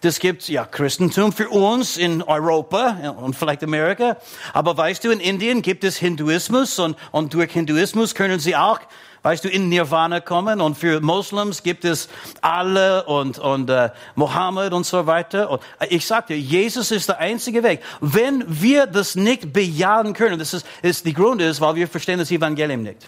[0.02, 4.16] Das gibt ja Christentum für uns in Europa und vielleicht Amerika.
[4.52, 8.80] Aber weißt du, in Indien gibt es Hinduismus und, und durch Hinduismus können sie auch,
[9.22, 10.60] weißt du, in Nirvana kommen.
[10.60, 12.08] Und für Moslems gibt es
[12.40, 15.48] Allah und, und uh, Mohammed und so weiter.
[15.48, 17.80] Und ich sagte, Jesus ist der einzige Weg.
[18.00, 22.18] Wenn wir das nicht bejahen können, das ist, ist die Grund ist, weil wir verstehen
[22.18, 23.06] das Evangelium nicht.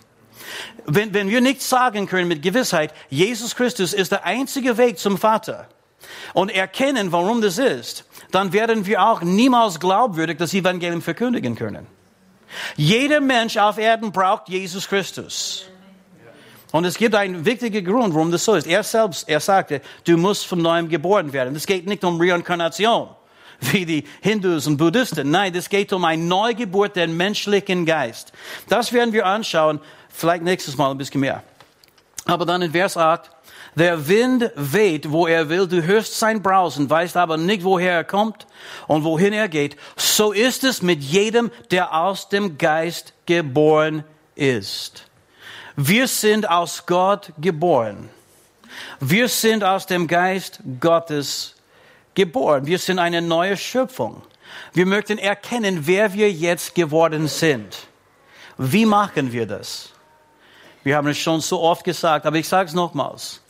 [0.86, 5.18] Wenn, wenn wir nicht sagen können mit Gewissheit, Jesus Christus ist der einzige Weg zum
[5.18, 5.66] Vater,
[6.32, 11.86] und erkennen, warum das ist, dann werden wir auch niemals glaubwürdig das Evangelium verkündigen können.
[12.76, 15.66] Jeder Mensch auf Erden braucht Jesus Christus.
[16.74, 18.66] Und es gibt einen wichtigen Grund, warum das so ist.
[18.66, 21.54] Er selbst, er sagte, du musst von neuem geboren werden.
[21.54, 23.10] Es geht nicht um Reinkarnation,
[23.60, 25.30] wie die Hindus und Buddhisten.
[25.30, 28.32] Nein, es geht um eine Neugeburt der menschlichen Geist.
[28.68, 31.44] Das werden wir anschauen, vielleicht nächstes Mal ein bisschen mehr.
[32.24, 33.30] Aber dann in Vers 8,
[33.76, 38.04] Der Wind weht, wo er will, du hörst sein Brausen, weißt aber nicht, woher er
[38.04, 38.46] kommt
[38.86, 39.76] und wohin er geht.
[39.96, 44.04] So ist es mit jedem, der aus dem Geist geboren
[44.36, 45.06] ist.
[45.76, 48.08] Wir sind aus Gott geboren.
[49.00, 51.56] Wir sind aus dem Geist Gottes
[52.14, 52.66] geboren.
[52.66, 54.22] Wir sind eine neue Schöpfung.
[54.72, 57.88] Wir möchten erkennen, wer wir jetzt geworden sind.
[58.56, 59.90] Wie machen wir das?
[60.84, 63.40] Wir haben es schon so oft gesagt, aber ich sage es nochmals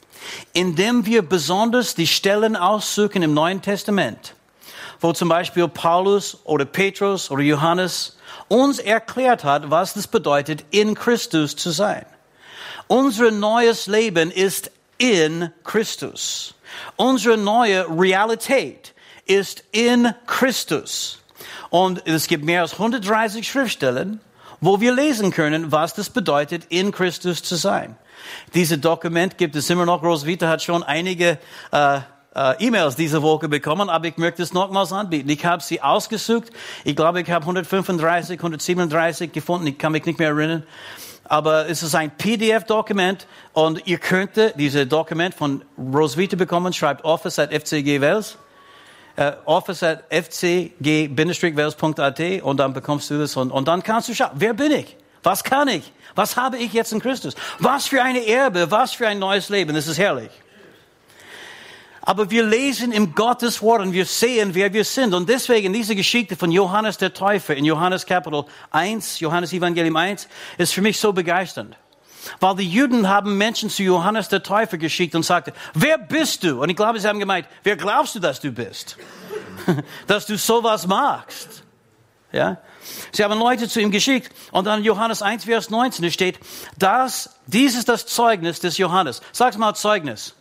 [0.52, 4.34] indem wir besonders die Stellen aussuchen im Neuen Testament,
[5.00, 8.16] wo zum Beispiel Paulus oder Petrus oder Johannes
[8.48, 12.06] uns erklärt hat, was das bedeutet, in Christus zu sein.
[12.86, 16.54] Unser neues Leben ist in Christus.
[16.96, 18.94] Unsere neue Realität
[19.26, 21.18] ist in Christus.
[21.70, 24.20] Und es gibt mehr als 130 Schriftstellen,
[24.60, 27.96] wo wir lesen können, was das bedeutet, in Christus zu sein.
[28.54, 30.02] Dieses Dokument gibt es immer noch.
[30.02, 31.38] Roswitha hat schon einige
[31.72, 32.00] äh,
[32.34, 35.28] äh, E-Mails diese Woche bekommen, aber ich möchte es nochmals anbieten.
[35.28, 36.50] Ich habe sie ausgesucht.
[36.84, 39.68] Ich glaube, ich habe 135, 137 gefunden.
[39.68, 40.64] Ich kann mich nicht mehr erinnern.
[41.26, 46.72] Aber es ist ein PDF-Dokument und ihr könnt dieses Dokument von Roswitha bekommen.
[46.72, 48.36] Schreibt office at fcg Wales.
[49.16, 50.82] Uh, office at fcg-wales.at
[52.42, 54.96] und dann bekommst du das und, und dann kannst du schauen, wer bin ich?
[55.22, 55.92] Was kann ich?
[56.14, 57.34] Was habe ich jetzt in Christus?
[57.58, 59.74] Was für eine Erbe, was für ein neues Leben.
[59.74, 60.30] Das ist herrlich.
[62.06, 65.14] Aber wir lesen im Gottes Wort und wir sehen, wer wir sind.
[65.14, 70.28] Und deswegen diese Geschichte von Johannes der Täufer in Johannes Kapitel 1, Johannes Evangelium 1,
[70.58, 71.76] ist für mich so begeisternd.
[72.40, 76.62] Weil die Juden haben Menschen zu Johannes der Täufer geschickt und sagte, wer bist du?
[76.62, 78.98] Und ich glaube, sie haben gemeint, wer glaubst du, dass du bist?
[80.06, 81.62] dass du sowas magst.
[82.32, 82.58] Ja?
[83.12, 86.38] Sie haben Leute zu ihm geschickt und dann Johannes 1, Vers 19 steht,
[86.78, 89.20] das, dies ist das Zeugnis des Johannes.
[89.32, 90.34] Sag's mal Zeugnis.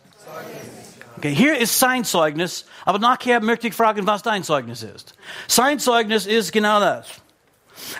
[1.16, 5.14] Okay, hier ist sein Zeugnis, aber nachher möchte ich fragen, was dein Zeugnis ist.
[5.48, 7.06] Sein Zeugnis ist genau das.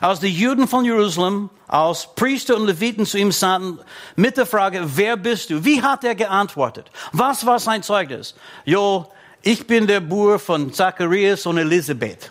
[0.01, 3.81] Als die Juden von Jerusalem, als Priester und Leviten zu ihm sandten,
[4.17, 5.65] mit der Frage, wer bist du?
[5.65, 6.91] Wie hat er geantwortet?
[7.13, 8.35] Was war sein Zeugnis?
[8.65, 9.07] Jo,
[9.43, 12.31] ich bin der Bur von Zacharias und Elisabeth.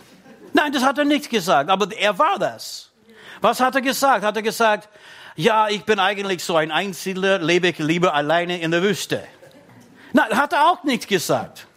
[0.54, 2.92] Nein, das hat er nicht gesagt, aber er war das.
[3.42, 4.24] Was hat er gesagt?
[4.24, 4.88] Hat er gesagt,
[5.36, 9.24] ja, ich bin eigentlich so ein Einzelner, lebe ich lieber alleine in der Wüste.
[10.14, 11.68] Nein, hat er auch nicht gesagt.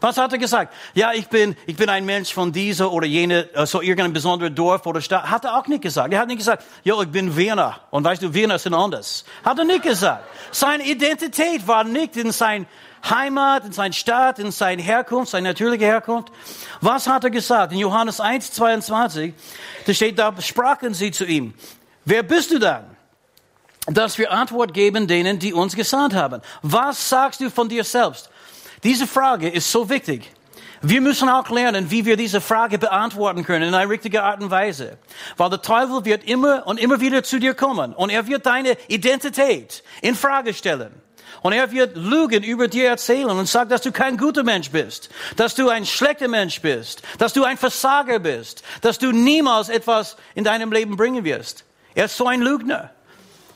[0.00, 0.72] Was hat er gesagt?
[0.94, 4.48] Ja, ich bin, ich bin ein Mensch von dieser oder jener, so also irgendein besonderer
[4.48, 5.30] Dorf oder Stadt.
[5.30, 6.12] Hat er auch nicht gesagt.
[6.12, 7.80] Er hat nicht gesagt, ja, ich bin Wiener.
[7.90, 9.24] Und weißt du, Wiener sind anders.
[9.44, 10.24] Hat er nicht gesagt.
[10.52, 12.66] Seine Identität war nicht in sein
[13.08, 16.30] Heimat, in sein Staat, in seine Herkunft, seine natürliche Herkunft.
[16.80, 17.72] Was hat er gesagt?
[17.72, 19.34] In Johannes 1, 22,
[19.86, 21.54] da steht, da sprachen sie zu ihm.
[22.04, 22.84] Wer bist du dann?
[23.86, 26.42] Dass wir Antwort geben denen, die uns gesandt haben.
[26.62, 28.30] Was sagst du von dir selbst?
[28.82, 30.30] Diese Frage ist so wichtig.
[30.82, 34.50] Wir müssen auch lernen, wie wir diese Frage beantworten können in einer richtigen Art und
[34.50, 34.96] Weise.
[35.36, 38.78] Weil der Teufel wird immer und immer wieder zu dir kommen und er wird deine
[38.88, 40.92] Identität in Frage stellen.
[41.42, 45.08] Und er wird Lügen über dir erzählen und sagt, dass du kein guter Mensch bist,
[45.36, 50.16] dass du ein schlechter Mensch bist, dass du ein Versager bist, dass du niemals etwas
[50.34, 51.64] in deinem Leben bringen wirst.
[51.94, 52.90] Er ist so ein Lügner.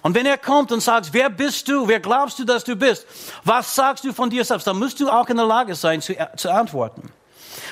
[0.03, 3.07] Und wenn er kommt und sagt, wer bist du, wer glaubst du, dass du bist,
[3.43, 6.15] was sagst du von dir selbst, dann musst du auch in der Lage sein zu,
[6.37, 7.11] zu antworten.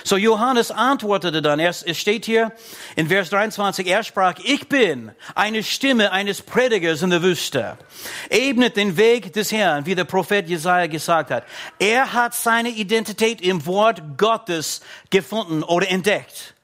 [0.05, 2.53] So Johannes antwortete dann, es steht hier
[2.97, 7.79] in Vers 23, er sprach, ich bin eine Stimme eines Predigers in der Wüste.
[8.31, 11.45] Ebnet den Weg des Herrn, wie der Prophet Jesaja gesagt hat.
[11.79, 16.55] Er hat seine Identität im Wort Gottes gefunden oder entdeckt.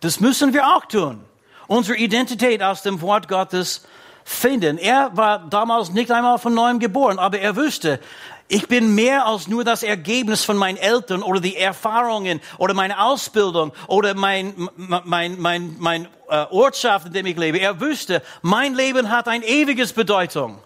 [0.00, 1.24] Das müssen wir auch tun.
[1.68, 3.86] Unsere Identität aus dem Wort Gottes
[4.24, 4.78] finden.
[4.78, 8.00] Er war damals nicht einmal von neuem geboren, aber er wusste,
[8.48, 13.02] ich bin mehr als nur das Ergebnis von meinen Eltern oder die Erfahrungen oder meine
[13.02, 17.58] Ausbildung oder mein, mein, mein, mein äh, Ortschaft, in dem ich lebe.
[17.58, 20.58] Er wüsste, mein Leben hat ein ewiges Bedeutung.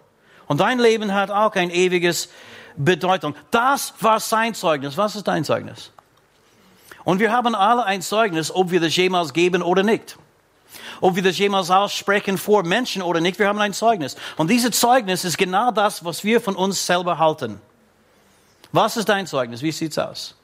[0.46, 2.28] Und dein Leben hat auch ein ewiges
[2.76, 3.34] Bedeutung.
[3.50, 4.96] Das war sein Zeugnis.
[4.96, 5.92] Was ist dein Zeugnis?
[7.04, 10.16] Und wir haben alle ein Zeugnis, ob wir das jemals geben oder nicht.
[11.00, 14.16] Ob wir das jemals aussprechen vor Menschen oder nicht, wir haben ein Zeugnis.
[14.36, 17.60] Und dieses Zeugnis ist genau das, was wir von uns selber halten.
[18.72, 19.62] Was ist dein Zeugnis?
[19.62, 20.34] Wie sieht's aus?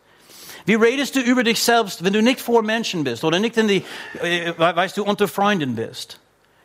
[0.65, 3.69] Wie redest du über dich selbst, wenn du nicht vor Menschen bist oder nicht in
[3.69, 3.85] die,
[4.21, 6.19] äh, weißt du, unter Freunden bist?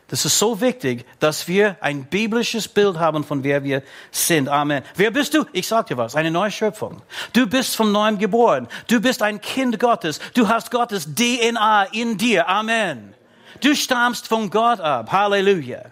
[0.08, 4.48] Das ist so wichtig, dass wir ein biblisches Bild haben von wer wir sind.
[4.48, 4.82] Amen.
[4.94, 5.44] Wer bist du?
[5.52, 6.16] Ich sag dir was.
[6.16, 7.02] Eine neue Schöpfung.
[7.34, 8.68] Du bist von neuem geboren.
[8.86, 10.18] Du bist ein Kind Gottes.
[10.32, 12.48] Du hast Gottes DNA in dir.
[12.48, 13.12] Amen.
[13.60, 15.10] Du stammst von Gott ab.
[15.10, 15.82] Halleluja.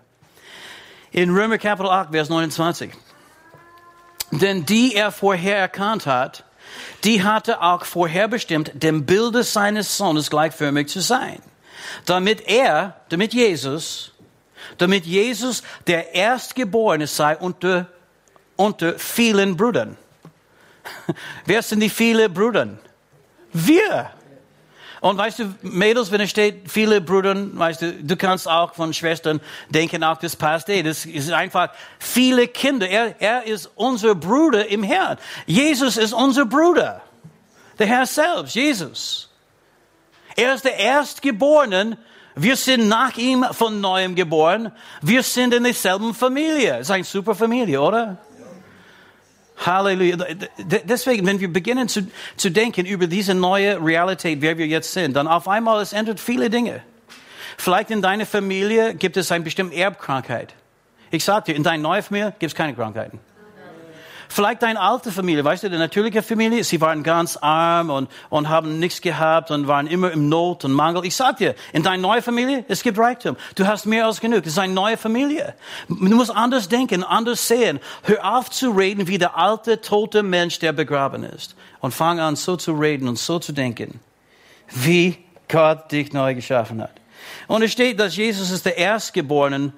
[1.10, 2.92] In Römer Kapitel 8, Vers 29.
[4.30, 6.44] Denn die er vorher erkannt hat,
[7.04, 11.40] die hatte auch vorherbestimmt, dem Bilde seines Sohnes gleichförmig zu sein.
[12.04, 14.12] Damit er, damit Jesus,
[14.78, 17.86] damit Jesus der Erstgeborene sei unter,
[18.56, 19.96] unter vielen Brüdern.
[21.44, 22.78] Wer sind die vielen Brüder?
[23.52, 24.10] Wir.
[25.00, 28.94] Und weißt du, Mädels, wenn es steht, viele Brüder, weißt du, du kannst auch von
[28.94, 30.82] Schwestern denken, auch das passt eh.
[30.82, 32.88] Das ist einfach viele Kinder.
[32.88, 35.18] Er, er ist unser Bruder im Herrn.
[35.46, 37.02] Jesus ist unser Bruder.
[37.78, 39.30] Der Herr selbst, Jesus.
[40.34, 41.98] Er ist der Erstgeborene.
[42.34, 44.72] Wir sind nach ihm von neuem geboren.
[45.02, 46.72] Wir sind in derselben Familie.
[46.72, 48.18] Das ist eine super Familie, oder?
[49.64, 50.18] Halleluja.
[50.58, 55.14] Deswegen, wenn wir beginnen zu, zu denken über diese neue Realität, wer wir jetzt sind,
[55.14, 56.82] dann auf einmal es ändert viele Dinge.
[57.56, 60.54] Vielleicht in deiner Familie gibt es eine bestimmte Erbkrankheit.
[61.10, 63.18] Ich sage dir, in deiner neuen Familie gibt es keine Krankheiten.
[64.28, 68.48] Vielleicht deine alte Familie, weißt du, die natürliche Familie, sie waren ganz arm und, und
[68.48, 71.04] haben nichts gehabt und waren immer im Not und Mangel.
[71.04, 73.36] Ich sag dir, in deiner neuen Familie, es gibt Reichtum.
[73.54, 74.40] Du hast mehr als genug.
[74.40, 75.54] Es ist eine neue Familie.
[75.88, 77.80] Du musst anders denken, anders sehen.
[78.02, 81.54] Hör auf zu reden wie der alte, tote Mensch, der begraben ist.
[81.80, 84.00] Und fang an, so zu reden und so zu denken,
[84.68, 86.92] wie Gott dich neu geschaffen hat.
[87.46, 89.72] Und es steht, dass Jesus ist der Erstgeborene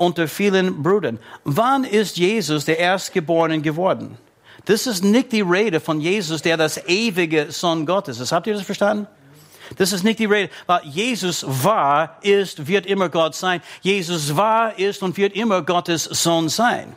[0.00, 1.18] unter vielen Brüdern.
[1.44, 4.16] Wann ist Jesus der Erstgeborene geworden?
[4.64, 8.32] Das ist nicht die Rede von Jesus, der das ewige Sohn Gottes ist.
[8.32, 9.06] Habt ihr das verstanden?
[9.76, 13.60] Das ist nicht die Rede, weil Jesus war, ist, wird immer Gott sein.
[13.82, 16.96] Jesus war, ist und wird immer Gottes Sohn sein.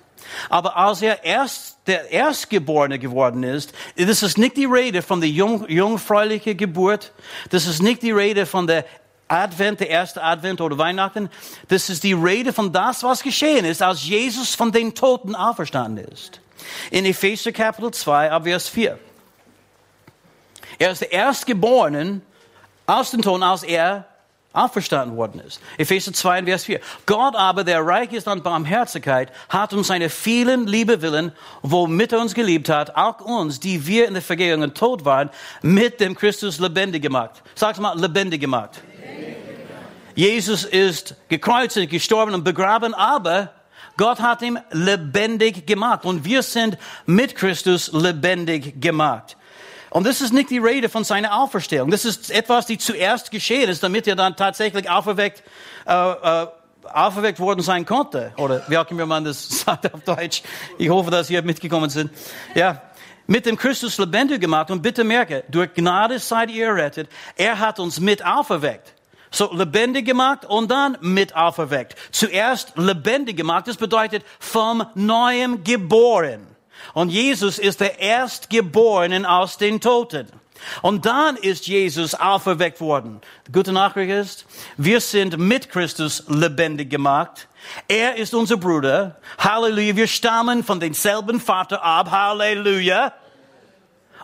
[0.49, 5.29] Aber als er erst der Erstgeborene geworden ist, das ist nicht die Rede von der
[5.29, 7.11] jung, jungfräulichen Geburt.
[7.49, 8.85] Das ist nicht die Rede von der
[9.33, 11.29] Advent, der erste Advent oder Weihnachten,
[11.67, 16.05] das ist die Rede von das, was geschehen ist, als Jesus von den Toten auferstanden
[16.05, 16.39] ist.
[16.91, 18.97] In Epheser Kapitel 2, ab Vers 4.
[20.79, 22.21] Er ist der Erstgeborene
[22.85, 24.05] aus den Toten, als er
[24.53, 25.59] auferstanden worden ist.
[25.77, 26.79] Epheser 2, Vers 4.
[27.07, 31.31] Gott aber, der reich ist an Barmherzigkeit, hat um seine vielen Liebe willen,
[31.63, 35.31] womit er uns geliebt hat, auch uns, die wir in der Vergehung tot waren,
[35.63, 37.41] mit dem Christus lebendig gemacht.
[37.55, 38.81] Sag's mal, lebendig gemacht.
[40.15, 43.51] Jesus ist gekreuzigt, gestorben und begraben, aber
[43.97, 49.37] Gott hat ihn lebendig gemacht und wir sind mit Christus lebendig gemacht.
[49.89, 51.91] Und das ist nicht die Rede von seiner Auferstehung.
[51.91, 55.43] Das ist etwas, die zuerst geschehen ist, damit er dann tatsächlich auferweckt,
[55.85, 56.47] äh, äh,
[56.91, 58.33] auferweckt worden sein konnte.
[58.37, 60.41] Oder wie auch immer man das sagt auf Deutsch.
[60.79, 62.11] Ich hoffe, dass ihr mitgekommen sind.
[62.55, 62.81] Ja.
[63.27, 64.69] Mit dem Christus lebendig gemacht.
[64.71, 67.09] Und bitte merke, durch Gnade seid ihr errettet.
[67.35, 68.93] Er hat uns mit auferweckt.
[69.31, 71.95] So lebendig gemacht und dann mit auferweckt.
[72.11, 76.45] Zuerst lebendig gemacht, das bedeutet vom Neuem geboren.
[76.93, 80.27] Und Jesus ist der Erstgeborene aus den Toten.
[80.81, 83.21] Und dann ist Jesus auferweckt worden.
[83.47, 84.45] Die gute Nachricht ist,
[84.77, 87.47] wir sind mit Christus lebendig gemacht.
[87.87, 89.17] Er ist unser Bruder.
[89.37, 89.95] Halleluja.
[89.95, 92.11] Wir stammen von denselben Vater ab.
[92.11, 93.13] Halleluja.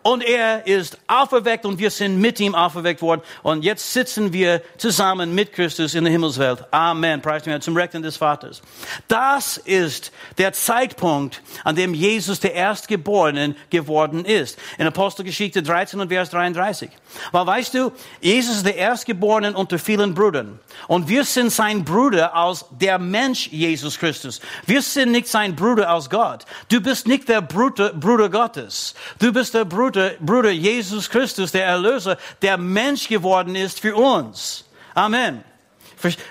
[0.02, 3.22] Und er ist auferweckt und wir sind mit ihm auferweckt worden.
[3.44, 6.64] Und jetzt sitzen wir zusammen mit Christus in der Himmelswelt.
[6.72, 7.22] Amen.
[7.22, 8.62] Preis mir zum Rechten des Vaters.
[9.08, 14.58] Das ist der Zeitpunkt, an dem Jesus der Erstgeborene geworden ist.
[14.78, 16.90] In Apostelgeschichte 13 und Vers 33.
[17.32, 20.60] Weil weißt du, Jesus ist der Erstgeborene unter vielen Brüdern.
[20.88, 24.40] Und wir sind sein Bruder aus der Mensch Jesus Christus.
[24.66, 26.46] Wir sind nicht sein Bruder aus Gott.
[26.70, 28.94] Du bist nicht der Bruder, Bruder Gottes.
[29.20, 33.96] Du bist der Bruder Bruder, Bruder Jesus Christus, der Erlöser, der Mensch geworden ist für
[33.96, 34.70] uns.
[34.94, 35.44] Amen.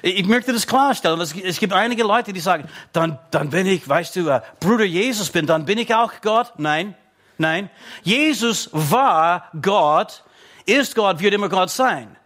[0.00, 1.20] Ich möchte das klarstellen.
[1.20, 5.30] Es gibt einige Leute, die sagen, dann, dann bin ich, weißt du, äh, Bruder Jesus
[5.30, 6.52] bin, dann bin ich auch Gott.
[6.58, 6.94] Nein,
[7.36, 7.68] nein.
[8.04, 10.22] Jesus war Gott,
[10.64, 12.16] ist Gott, wird immer Gott sein.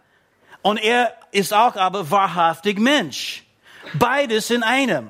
[0.61, 3.43] Und er ist auch aber wahrhaftig Mensch.
[3.95, 5.09] Beides in einem.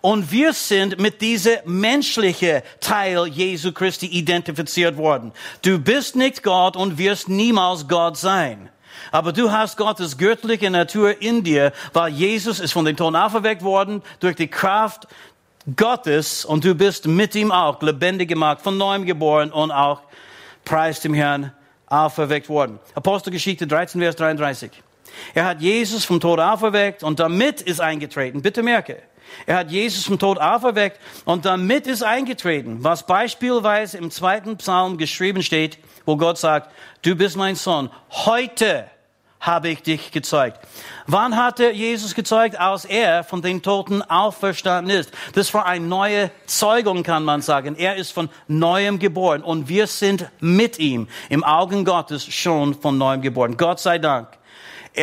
[0.00, 5.32] Und wir sind mit diesem menschlichen Teil Jesu Christi identifiziert worden.
[5.62, 8.68] Du bist nicht Gott und wirst niemals Gott sein.
[9.10, 13.62] Aber du hast Gottes göttliche Natur in dir, weil Jesus ist von den Toten auferweckt
[13.62, 15.06] worden durch die Kraft
[15.76, 20.02] Gottes und du bist mit ihm auch lebendig gemacht, von neuem geboren und auch
[20.64, 21.52] preis dem Herrn
[21.86, 22.78] auferweckt worden.
[22.94, 24.70] Apostelgeschichte 13, Vers 33.
[25.34, 28.42] Er hat Jesus vom Tod auferweckt und damit ist eingetreten.
[28.42, 29.02] Bitte merke,
[29.46, 34.98] er hat Jesus vom Tod auferweckt und damit ist eingetreten, was beispielsweise im zweiten Psalm
[34.98, 36.70] geschrieben steht, wo Gott sagt,
[37.02, 37.90] du bist mein Sohn.
[38.10, 38.86] Heute,
[39.40, 40.58] habe ich dich gezeugt.
[41.06, 42.58] Wann hat er Jesus gezeugt?
[42.58, 45.12] Als er von den Toten auferstanden ist.
[45.34, 47.76] Das war eine neue Zeugung, kann man sagen.
[47.76, 52.98] Er ist von neuem geboren und wir sind mit ihm im Augen Gottes schon von
[52.98, 53.56] neuem geboren.
[53.56, 54.28] Gott sei Dank.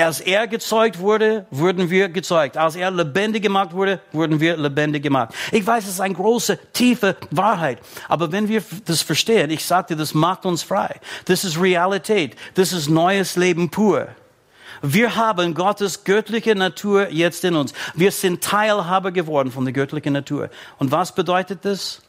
[0.02, 2.58] Als er gezeugt wurde, wurden wir gezeugt.
[2.58, 5.34] Als er lebendig gemacht wurde, wurden wir lebendig gemacht.
[5.52, 7.80] Ich weiß, es ist eine große, tiefe Wahrheit.
[8.08, 11.00] Aber wenn wir das verstehen, ich sagte, das macht uns frei.
[11.26, 12.36] Das ist Realität.
[12.56, 14.08] Das ist neues Leben pur.
[14.82, 17.74] Wir haben Gottes göttliche Natur jetzt in uns.
[17.94, 20.50] Wir sind Teilhaber geworden von der göttlichen Natur.
[20.78, 22.02] Und was bedeutet das?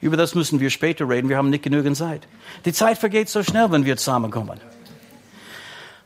[0.00, 1.28] Über das müssen wir später reden.
[1.28, 2.26] Wir haben nicht genügend Zeit.
[2.64, 4.60] Die Zeit vergeht so schnell, wenn wir zusammenkommen.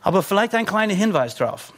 [0.07, 1.73] Aber vielleicht ein kleiner Hinweis drauf.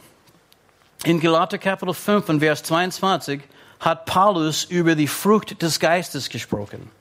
[1.02, 3.40] In Galater Kapitel 5 und Vers 22
[3.80, 6.92] hat Paulus über die Frucht des Geistes gesprochen.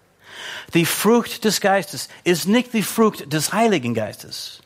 [0.73, 4.61] Die Frucht des Geistes ist nicht die Frucht des Heiligen Geistes,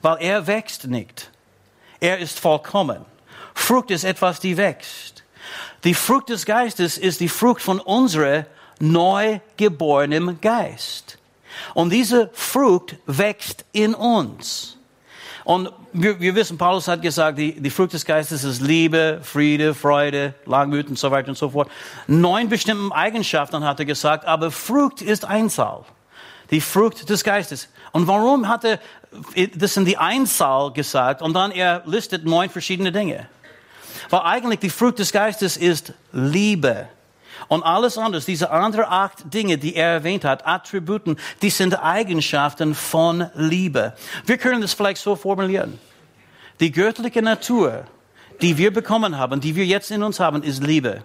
[0.00, 1.32] weil er wächst nicht.
[1.98, 3.04] Er ist vollkommen.
[3.52, 5.24] Frucht ist etwas, die wächst.
[5.82, 8.44] Die Frucht des Geistes ist die Frucht von unserem
[8.78, 11.18] neugeborenen Geist.
[11.74, 14.75] Und diese Frucht wächst in uns.
[15.46, 19.74] Und wir, wir wissen, Paulus hat gesagt, die, die Frucht des Geistes ist Liebe, Friede,
[19.74, 21.70] Freude, Langmut und so weiter und so fort.
[22.08, 25.84] Neun bestimmten Eigenschaften hat er gesagt, aber Frucht ist Einzahl.
[26.50, 27.68] Die Frucht des Geistes.
[27.92, 28.80] Und warum hat er
[29.54, 33.28] das in die Einzahl gesagt und dann er listet neun verschiedene Dinge?
[34.10, 36.88] Weil eigentlich die Frucht des Geistes ist Liebe.
[37.48, 42.74] Und alles andere, diese anderen acht Dinge, die er erwähnt hat, Attributen, die sind Eigenschaften
[42.74, 43.94] von Liebe.
[44.24, 45.78] Wir können das vielleicht so formulieren.
[46.60, 47.84] Die göttliche Natur,
[48.40, 51.04] die wir bekommen haben, die wir jetzt in uns haben, ist Liebe.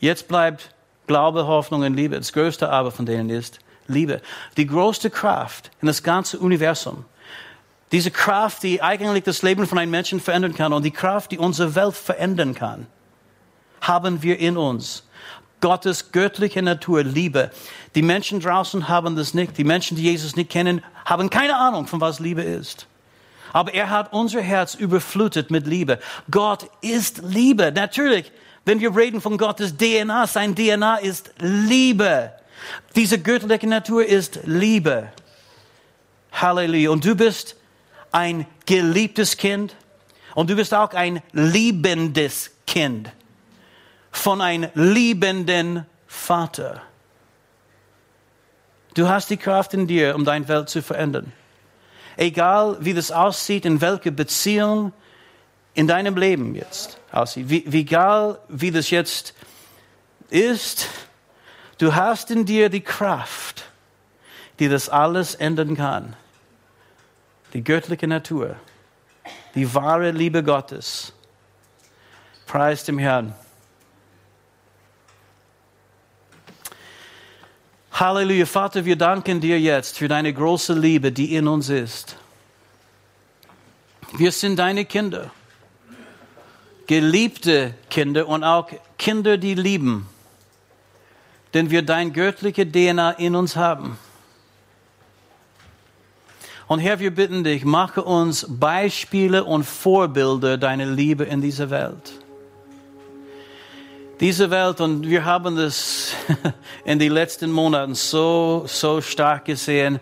[0.00, 0.74] Jetzt bleibt
[1.06, 2.16] Glaube, Hoffnung und Liebe.
[2.16, 4.20] Das größte aber von denen ist Liebe.
[4.56, 7.04] Die größte Kraft in das ganze Universum.
[7.92, 11.38] Diese Kraft, die eigentlich das Leben von einem Menschen verändern kann und die Kraft, die
[11.38, 12.86] unsere Welt verändern kann
[13.82, 15.04] haben wir in uns.
[15.60, 17.50] Gottes göttliche Natur, Liebe.
[17.94, 19.58] Die Menschen draußen haben das nicht.
[19.58, 22.86] Die Menschen, die Jesus nicht kennen, haben keine Ahnung, von was Liebe ist.
[23.52, 25.98] Aber er hat unser Herz überflutet mit Liebe.
[26.30, 27.70] Gott ist Liebe.
[27.70, 28.32] Natürlich,
[28.64, 32.32] wenn wir reden von Gottes DNA, sein DNA ist Liebe.
[32.96, 35.12] Diese göttliche Natur ist Liebe.
[36.32, 36.90] Halleluja.
[36.90, 37.56] Und du bist
[38.10, 39.76] ein geliebtes Kind
[40.34, 43.12] und du bist auch ein liebendes Kind
[44.12, 46.82] von einem liebenden Vater.
[48.94, 51.32] Du hast die Kraft in dir, um deine Welt zu verändern.
[52.16, 54.92] Egal wie das aussieht, in welcher Beziehung
[55.74, 59.34] in deinem Leben jetzt aussieht, wie, egal wie das jetzt
[60.28, 60.88] ist,
[61.78, 63.64] du hast in dir die Kraft,
[64.58, 66.14] die das alles ändern kann.
[67.54, 68.56] Die göttliche Natur,
[69.54, 71.14] die wahre Liebe Gottes.
[72.46, 73.34] Preis dem Herrn.
[77.92, 82.16] Halleluja, Vater, wir danken dir jetzt für deine große Liebe, die in uns ist.
[84.16, 85.30] Wir sind deine Kinder,
[86.86, 90.08] geliebte Kinder und auch Kinder, die lieben,
[91.52, 93.98] denn wir dein göttliche DNA in uns haben.
[96.66, 102.21] Und Herr, wir bitten dich, mache uns Beispiele und Vorbilder deiner Liebe in dieser Welt
[104.22, 106.14] diese Welt, und wir haben das
[106.84, 109.98] in den letzten Monaten so, so stark gesehen,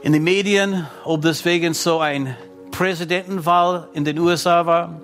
[0.00, 2.34] in den Medien, ob deswegen so ein
[2.70, 4.98] Präsidentenwahl in den USA war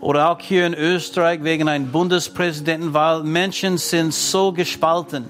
[0.00, 3.24] oder auch hier in Österreich wegen einer Bundespräsidentenwahl.
[3.24, 5.26] Menschen sind so gespalten,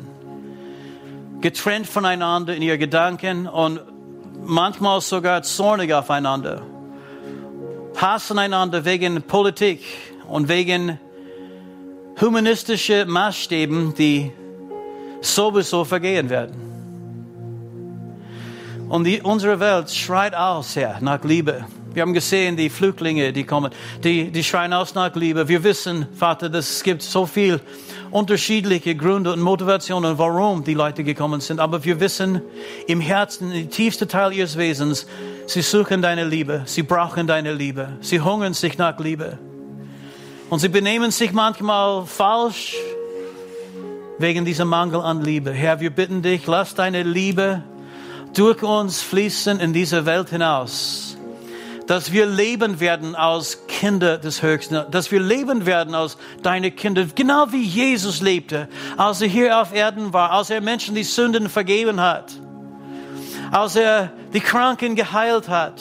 [1.40, 3.80] getrennt voneinander in ihren Gedanken und
[4.44, 6.60] manchmal sogar zornig aufeinander,
[7.96, 9.80] hassen einander wegen Politik
[10.28, 10.98] und wegen
[12.20, 14.32] humanistische Maßstäben, die
[15.20, 16.54] sowieso vergehen werden.
[18.88, 21.64] Und die, unsere Welt schreit aus, Herr, nach Liebe.
[21.92, 23.72] Wir haben gesehen, die Flüchtlinge, die kommen,
[24.04, 25.48] die, die schreien aus nach Liebe.
[25.48, 27.60] Wir wissen, Vater, dass es gibt so viel
[28.10, 31.60] unterschiedliche Gründe und Motivationen, warum die Leute gekommen sind.
[31.60, 32.42] Aber wir wissen
[32.86, 35.06] im Herzen, im tiefsten Teil ihres Wesens,
[35.46, 36.62] sie suchen deine Liebe.
[36.66, 37.88] Sie brauchen deine Liebe.
[38.00, 39.38] Sie hungern sich nach Liebe.
[40.50, 42.74] Und sie benehmen sich manchmal falsch
[44.18, 45.52] wegen diesem Mangel an Liebe.
[45.52, 47.62] Herr, wir bitten dich, lass deine Liebe
[48.34, 51.16] durch uns fließen in diese Welt hinaus.
[51.86, 57.06] Dass wir leben werden als Kinder des Höchsten, dass wir leben werden als deine Kinder,
[57.14, 61.48] genau wie Jesus lebte, als er hier auf Erden war, als er Menschen die Sünden
[61.48, 62.32] vergeben hat,
[63.52, 65.80] als er die Kranken geheilt hat,